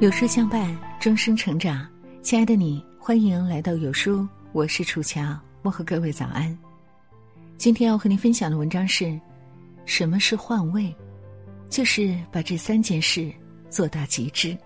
[0.00, 1.86] 有书相伴，终生成长。
[2.22, 6.56] 亲爱的你，欢迎来到有书，我是楚乔，问候各位早安。
[7.58, 9.20] 今天要和您分享的文章是：
[9.84, 10.96] 什么是换位？
[11.68, 13.30] 就是把这三件事
[13.68, 14.56] 做到极致。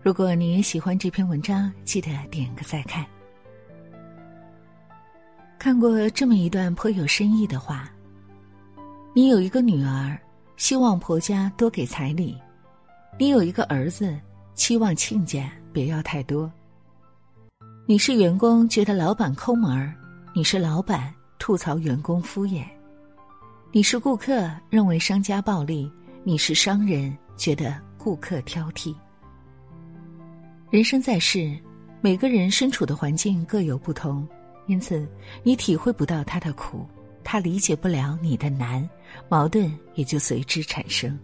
[0.00, 3.04] 如果你也喜欢这篇文章，记得点个再看。
[5.58, 7.92] 看过这么一段颇有深意的话：
[9.12, 10.18] 你有一个女儿，
[10.56, 12.34] 希望婆家多给彩礼；
[13.18, 14.18] 你有一个儿子。
[14.54, 16.50] 期望亲家别要太多。
[17.86, 19.92] 你是员工，觉得老板抠门儿；
[20.34, 22.64] 你是老板，吐槽员工敷衍；
[23.72, 25.90] 你是顾客，认为商家暴利；
[26.22, 28.94] 你是商人，觉得顾客挑剔。
[30.70, 31.58] 人生在世，
[32.00, 34.26] 每个人身处的环境各有不同，
[34.66, 35.06] 因此
[35.42, 36.86] 你体会不到他的苦，
[37.24, 38.88] 他理解不了你的难，
[39.28, 41.18] 矛盾也就随之产生。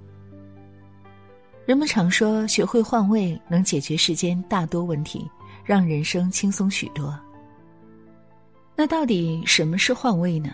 [1.68, 5.30] 人们常说，学会换位能解决世间大多问题，
[5.66, 7.14] 让人生轻松许多。
[8.74, 10.50] 那到底什么是换位呢？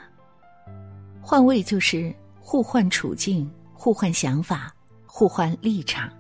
[1.23, 4.75] 换位就是互换处境、互换想法、
[5.07, 6.11] 互换立场。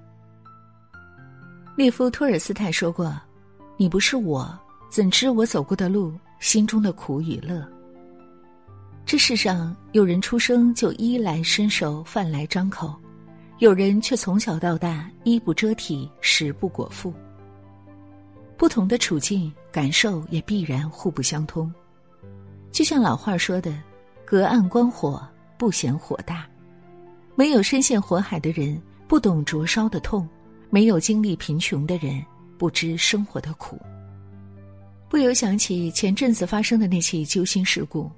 [1.74, 3.20] 列夫·托尔斯泰说过
[3.76, 4.48] ：“你不是我，
[4.88, 7.66] 怎知我走过的路、心中的苦与乐？”
[9.04, 12.94] 这世上有人出生就衣来伸手、饭来张口。
[13.58, 17.14] 有人却从小到大衣不遮体，食不果腹。
[18.56, 21.72] 不同的处境感受也必然互不相通。
[22.72, 23.72] 就像老话说的
[24.26, 25.24] ：“隔岸观火，
[25.56, 26.46] 不嫌火大。”
[27.36, 30.28] 没有深陷火海的人不懂灼烧的痛，
[30.70, 32.24] 没有经历贫穷的人
[32.58, 33.80] 不知生活的苦。
[35.08, 38.10] 不由想起前阵子发生的那起揪心事故。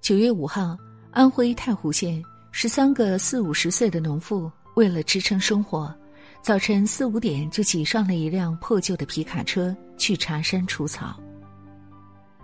[0.00, 0.76] 九月五号，
[1.12, 2.20] 安徽太湖县。
[2.50, 5.94] 十三个四五十岁的农妇为了支撑生活，
[6.42, 11.20] 早晨四五点就挤上了一辆破旧的皮卡车去茶山除草。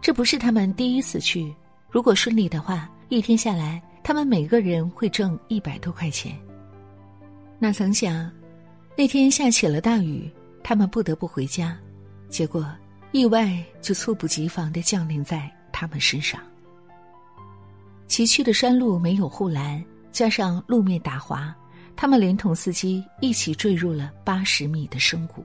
[0.00, 1.52] 这不是他们第一次去，
[1.90, 6.36] 如果顺利的话，一天下来他们每个人会挣一百多块钱。
[7.58, 8.30] 哪曾想，
[8.96, 10.30] 那天下起了大雨，
[10.62, 11.76] 他们不得不回家，
[12.28, 12.64] 结果
[13.10, 16.40] 意外就猝不及防的降临在他们身上。
[18.06, 19.82] 崎岖的山路没有护栏。
[20.14, 21.52] 加上路面打滑，
[21.96, 25.44] 他们连同司机一起坠入了八十米的深谷。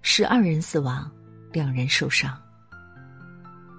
[0.00, 1.10] 十二人死亡，
[1.52, 2.40] 两人受伤。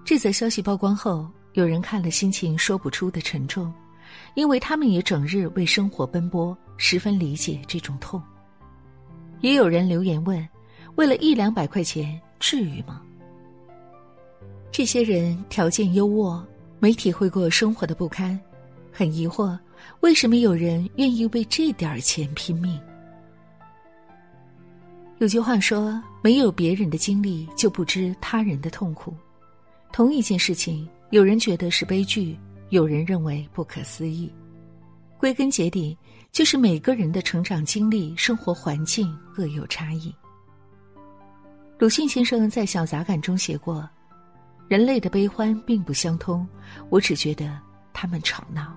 [0.04, 3.74] 这则消息曝光后，有人看了心情说不出的沉重，
[4.36, 8.22] 因为他们也整日为生活奔波，十分理解这种痛。
[9.40, 10.46] 也有人留言问：
[10.96, 13.02] 为了一两百块钱，至于吗？
[14.74, 16.44] 这些人条件优渥，
[16.80, 18.38] 没体会过生活的不堪。
[18.98, 19.56] 很疑惑，
[20.00, 22.82] 为什么有人愿意为这点钱拼命？
[25.20, 29.14] 有句话说：“没有别人的经历，就不知他人的痛苦。”
[29.94, 32.36] 同一件事情，有人觉得是悲剧，
[32.70, 34.34] 有人认为不可思议。
[35.20, 35.96] 归根结底，
[36.32, 40.12] 就是每个人的成长经历、生活环境各有差异。
[41.78, 43.88] 鲁迅先生在《小杂感》中写过
[44.68, 46.48] ：“人类的悲欢并不相通，
[46.90, 47.60] 我只觉得
[47.94, 48.76] 他们吵闹。”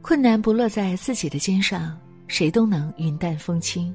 [0.00, 1.98] 困难不落在自己的肩上，
[2.28, 3.94] 谁都能云淡风轻。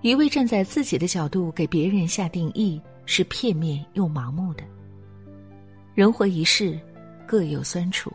[0.00, 4.64] 一味站在自己的角度给别人下定义，是片面又盲目的。
[5.94, 6.78] 人活一世，
[7.26, 8.12] 各有酸楚。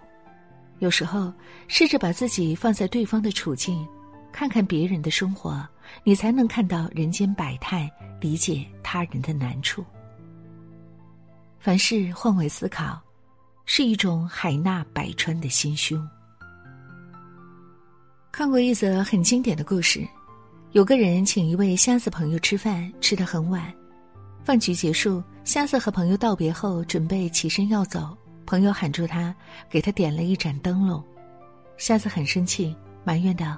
[0.80, 1.34] 有时候，
[1.68, 3.88] 试着把自己放在对方的处境，
[4.32, 5.66] 看看别人的生活，
[6.04, 9.84] 你才能看到人间百态，理解他人的难处。
[11.58, 13.02] 凡事换位思考，
[13.66, 16.08] 是一种海纳百川的心胸。
[18.38, 20.08] 看过一则很经典的故事，
[20.74, 23.74] 有个人请一位瞎子朋友吃饭，吃得很晚。
[24.44, 28.16] 饭局结束，瞎子和朋友道别后，准备起身要走，
[28.46, 29.34] 朋友喊住他，
[29.72, 31.04] 给他点了一盏灯笼。
[31.78, 33.58] 瞎子很生气，埋怨道：“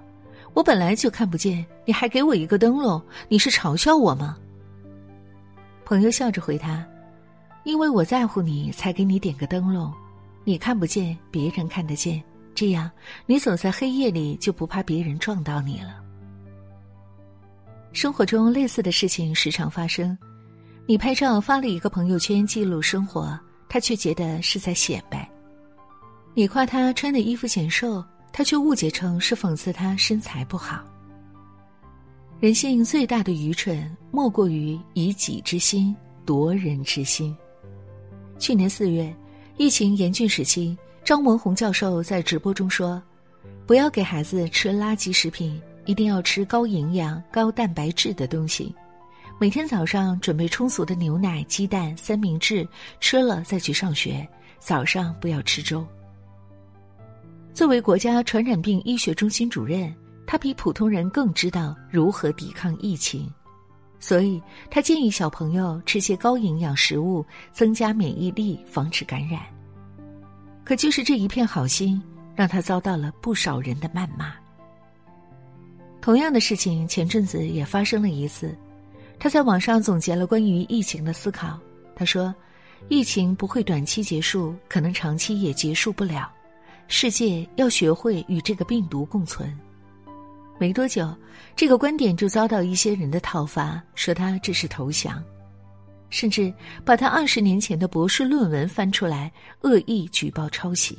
[0.55, 4.37] 我本来就看不见，你还给我一个灯笼，你是嘲笑我吗？”
[5.83, 6.87] 朋友笑着回他
[7.65, 9.93] ：“因为我在乎你，才给你点个灯笼，
[10.45, 12.23] 你看不见，别人看得见。”
[12.59, 12.91] 这样，
[13.25, 16.03] 你走在黑夜里就不怕别人撞到你了。
[17.94, 20.17] 生活中类似的事情时常发生，
[20.85, 23.39] 你拍照发了一个朋友圈记录生活，
[23.69, 25.25] 他却觉得是在显摆；
[26.33, 28.03] 你夸他穿的衣服显瘦，
[28.33, 30.83] 他却误解成是讽刺他身材不好。
[32.41, 35.95] 人性最大的愚蠢，莫过于以己之心
[36.25, 37.33] 夺人之心。
[38.38, 39.15] 去年四月，
[39.56, 40.77] 疫情严峻时期。
[41.03, 43.01] 张文宏教授在直播中说
[43.65, 48.73] ：“不要给孩子吃垃圾食品，一定要吃高营养、高蛋白质的东西。
[49.39, 52.67] 每天早上准备充足的牛奶、鸡蛋、三明治，
[52.99, 54.27] 吃了再去上学。
[54.59, 55.87] 早上不要吃粥。
[57.53, 59.95] 作为国家传染病医学中心主任，
[60.27, 63.31] 他比普通人更知道如何抵抗疫情，
[64.01, 69.41] 所以他建议小朋友吃些高营养食物，增加免疫力，防止感染。
[70.69, 72.00] 可就是这一片好心，
[72.36, 74.36] 让他遭到了不少人的谩骂。
[76.00, 78.56] 同样的事情前阵子也发生了一次。
[79.18, 81.60] 他在网上总结了关于疫情的思考。
[81.95, 82.31] 他说
[82.88, 86.31] ：“疫情不会短期结束，可能长期也结束不了。
[86.88, 89.51] 世界要学会与这个病毒共存。”
[90.60, 91.12] 没多久，
[91.56, 95.19] 这个观点就遭到一些人的讨伐，说他这是投降，
[96.09, 96.53] 甚至
[96.83, 100.97] 把他二十年前的博士论文翻出来恶意举报抄袭。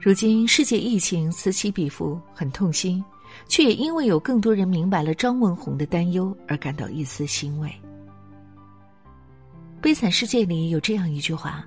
[0.00, 3.04] 如今世界疫情此起彼伏，很痛心。
[3.48, 7.72] 却也因为有更多人明白了张文宏的担忧而感到一丝欣慰。
[9.80, 11.64] 悲惨世界里有这样一句话：“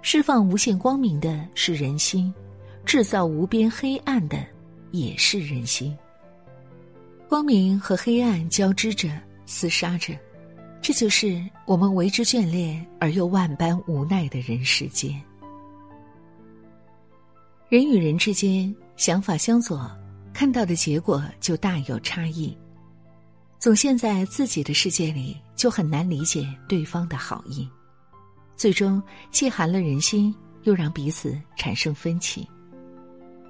[0.00, 2.32] 释放无限光明的是人心，
[2.86, 4.38] 制造无边黑暗的
[4.90, 5.94] 也是人心。
[7.28, 9.08] 光明和黑暗交织着，
[9.46, 10.14] 厮杀着，
[10.82, 15.20] 这就是我们为之眷恋而又万般无奈的人世间。
[17.68, 19.90] 人与人之间想法相左。”
[20.32, 22.56] 看到的结果就大有差异，
[23.58, 27.68] 总陷在自己的世界里，就很难理解对方的好意，
[28.56, 32.48] 最终既寒了人心，又让彼此产生分歧。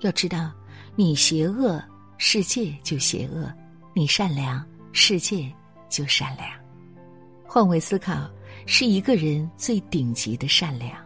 [0.00, 0.50] 要知道，
[0.96, 1.80] 你邪恶，
[2.16, 3.46] 世界就邪恶；
[3.94, 5.52] 你善良，世界
[5.90, 6.59] 就善良。
[7.52, 8.30] 换位思考
[8.64, 10.96] 是一个人最顶级的善良。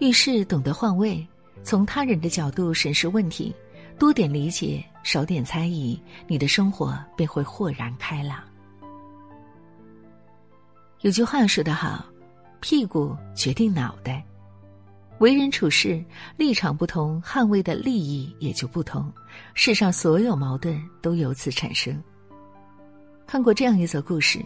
[0.00, 1.26] 遇事懂得换位，
[1.62, 3.54] 从他人的角度审视问题。
[3.98, 8.42] 多点理解，少点猜疑，你的生活便会豁然开朗。
[11.00, 12.04] 有句话说得好
[12.60, 14.22] ：“屁股决定脑袋。”
[15.20, 16.04] 为人处事
[16.36, 19.10] 立场不同，捍卫的利益也就不同，
[19.54, 21.98] 世上所有矛盾都由此产生。
[23.26, 24.44] 看过这样一则故事：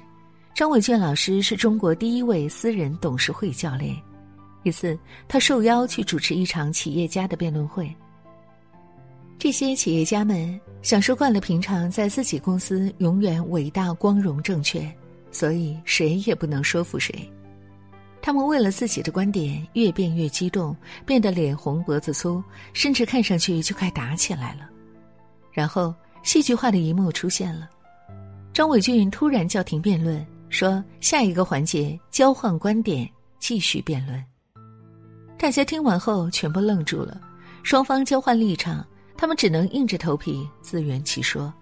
[0.54, 3.96] 张伟娟老师是中国第一位私人董事会教练。
[4.64, 7.93] 一次，他受邀去主持一场企业家的辩论会。
[9.38, 14.88] 这些企业家们享受惯了平常在自己公司永远伟大、光荣、正确，
[15.32, 17.28] 所以谁也不能说服谁。
[18.20, 24.70] 他们为了自己的观点越辩越激动，变得脸红脖子粗，甚至看上去就快打起来了。
[25.50, 27.69] 然后戏剧化的一幕出现了：
[28.52, 33.08] 张伟俊突然叫停辩论，说下一个环节交换观点，
[33.38, 34.22] 继续辩论。
[35.38, 37.19] 大家听完后全部愣住了，
[37.62, 38.87] 双方交换立场。
[39.16, 41.52] 他们只能硬着头皮自圆其说。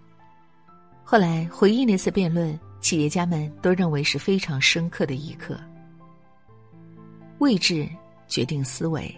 [1.04, 5.56] 后来回忆那次辩论，企业家们都认为是非常深刻的一课。
[7.38, 7.88] 位置
[8.26, 9.14] 决定思维，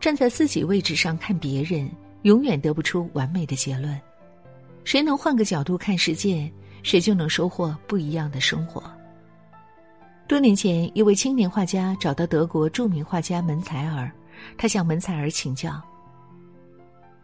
[0.00, 1.90] 站在自己位置上看别人，
[2.22, 4.00] 永远得不出完美的结论。
[4.84, 6.50] 谁能换个角度看世界，
[6.82, 8.82] 谁就能收获不一样的生活。
[10.26, 14.10] 多年前，一位青年画家找到德国著名画家门采尔，
[14.56, 15.80] 他向门采尔请教。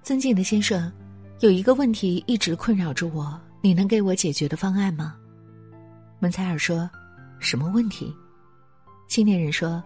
[0.03, 0.91] 尊敬的先生，
[1.41, 5.15] 有一个问题一直困扰着我，你能给我解决的方案吗？
[6.19, 6.89] 门采尔说
[7.39, 8.15] ：“什么问题？”
[9.07, 9.83] 青年人说：“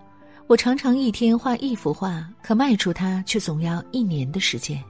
[0.46, 4.80] 我常常一天画一幅画，可卖出它却总要一年的时间。”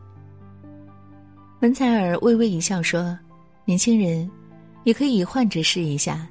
[1.60, 3.18] 门采尔微微一笑说
[3.64, 4.30] ：“年轻人，
[4.88, 6.26] 你可以换着试一下，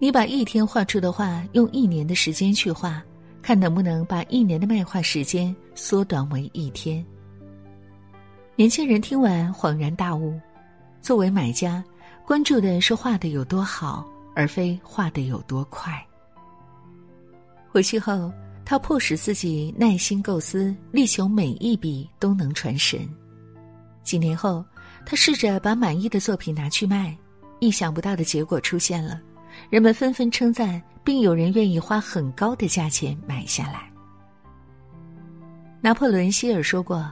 [0.00, 3.00] 你把一天画出的画用一年的时间去画，
[3.40, 7.06] 看能不能把一年的卖画时间缩短为一天。”
[8.58, 10.36] 年轻人听完恍然大悟，
[11.00, 11.84] 作为买家，
[12.26, 16.04] 关注的是画的有多好，而非画的有多快。
[17.68, 18.32] 回去后，
[18.64, 23.08] 他迫使自己耐心构思，力求每一笔都能传神。
[24.02, 24.64] 几年后，
[25.06, 27.16] 他试着把满意的作品拿去卖，
[27.60, 29.20] 意想不到的结果出现了，
[29.68, 33.88] 人们纷纷称赞，并有人愿意花很高的价钱买下来。
[35.80, 37.08] 拿破仑·希尔说过。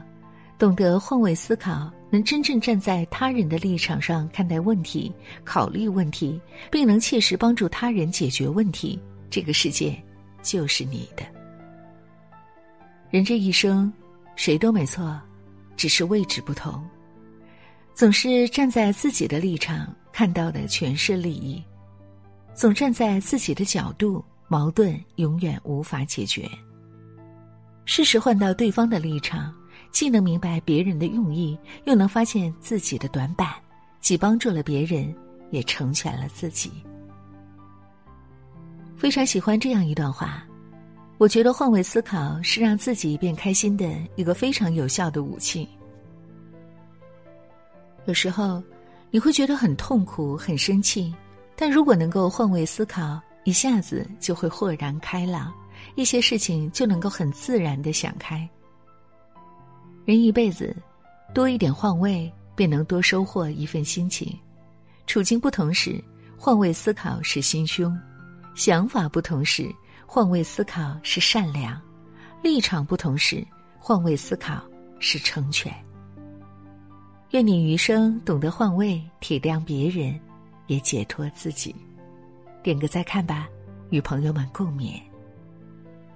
[0.59, 5.15] 懂得换位思考，能真正站在他人的立场上看待问题、
[5.45, 9.01] 考虑问题，并能切实帮助他人解决问题，
[9.31, 9.97] 这个世界
[10.43, 11.23] 就是你的。
[13.09, 13.93] 人这一生，
[14.35, 15.17] 谁都没错，
[15.77, 16.85] 只是位置不同。
[17.95, 21.63] 总是站在自己的立场，看到的全是利益；
[22.53, 26.51] 总站在自己的角度，矛盾永远无法解决。
[27.85, 29.55] 适时换到对方的立场。
[29.93, 33.49] 既能明白别人的用意，又能发现自己的短板，
[34.01, 35.15] 既帮助了别人，
[35.53, 36.73] 也成全了自己。
[38.97, 40.45] 非常喜欢这样一段话，
[41.17, 45.69] 我觉得换位思考是让自己变开心的一个非常有效的武器。
[48.07, 48.61] 有时候，
[49.11, 51.15] 你会觉得很痛苦、很生气，
[51.57, 55.53] 但如果能够换位思考，一下子就会豁然开朗，
[55.95, 58.47] 一些事情就能够很自然的想开。
[60.05, 60.77] 人一辈子，
[61.33, 64.39] 多一点换位，便能多收获一份心情。
[65.07, 66.03] 处境不同时，
[66.37, 67.91] 换位思考是心胸；
[68.55, 69.75] 想法不同时，
[70.07, 71.81] 换位思考是善良；
[72.43, 73.43] 立场不同时，
[73.79, 74.63] 换位思考
[74.99, 75.73] 是成全。
[77.31, 80.19] 愿你余生懂得换位，体谅别人，
[80.67, 81.75] 也解脱自己。
[82.63, 83.49] 点个再看吧，
[83.91, 85.08] 与朋友们共勉。